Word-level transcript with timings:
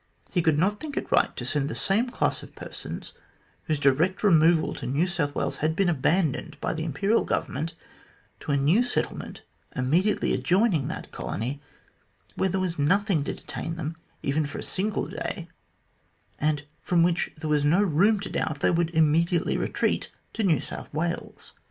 He 0.31 0.41
could 0.41 0.57
not 0.57 0.79
think 0.79 0.97
it 0.97 1.11
right 1.11 1.35
to 1.35 1.45
send 1.45 1.69
the 1.69 1.75
same 1.75 2.09
class 2.09 2.41
of 2.41 2.55
persons, 2.55 3.13
whose 3.65 3.79
direct 3.79 4.23
removal 4.23 4.73
to 4.73 4.87
New 4.87 5.05
South 5.05 5.35
Wales 5.35 5.57
had 5.57 5.75
been 5.75 5.89
abandoned 5.89 6.59
by 6.59 6.73
the 6.73 6.83
Imperial 6.83 7.23
Government, 7.23 7.75
to 8.39 8.51
a 8.51 8.57
new 8.57 8.81
settlement 8.81 9.43
immediately 9.75 10.33
adjoining 10.33 10.87
that 10.87 11.11
colony, 11.11 11.61
where 12.35 12.49
there 12.49 12.59
was 12.59 12.79
nothing 12.79 13.23
to 13.25 13.33
detain 13.35 13.75
them 13.75 13.93
even 14.23 14.47
for 14.47 14.57
a 14.57 14.63
single 14.63 15.05
day, 15.05 15.47
and 16.39 16.63
from 16.81 17.03
which 17.03 17.29
there 17.37 17.51
was 17.51 17.63
no 17.63 17.83
room 17.83 18.19
to 18.21 18.29
doubt 18.31 18.61
they 18.61 18.71
would 18.71 18.89
immediately 18.95 19.55
retreat 19.55 20.09
to 20.33 20.41
New 20.43 20.59
South 20.59 20.91
Wales. 20.91 21.53